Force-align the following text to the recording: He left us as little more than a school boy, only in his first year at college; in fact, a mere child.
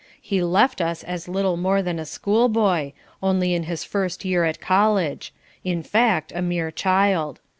He 0.19 0.41
left 0.41 0.81
us 0.81 1.03
as 1.03 1.27
little 1.27 1.57
more 1.57 1.83
than 1.83 1.99
a 1.99 2.07
school 2.07 2.49
boy, 2.49 2.93
only 3.21 3.53
in 3.53 3.65
his 3.65 3.83
first 3.83 4.25
year 4.25 4.45
at 4.45 4.59
college; 4.59 5.31
in 5.63 5.83
fact, 5.83 6.31
a 6.35 6.41
mere 6.41 6.71
child. 6.71 7.39